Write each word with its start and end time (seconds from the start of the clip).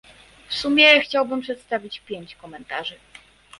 W 0.49 0.53
sumie 0.53 1.01
chciałbym 1.01 1.41
przedstawić 1.41 1.99
pięć 1.99 2.35
komentarzy 2.35 2.97